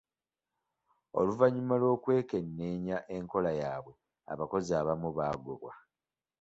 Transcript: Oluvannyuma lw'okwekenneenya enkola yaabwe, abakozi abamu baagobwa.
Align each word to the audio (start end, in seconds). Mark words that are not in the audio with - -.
Oluvannyuma 1.19 1.75
lw'okwekenneenya 1.81 2.97
enkola 3.15 3.51
yaabwe, 3.61 3.93
abakozi 4.33 4.71
abamu 4.81 5.09
baagobwa. 5.17 5.71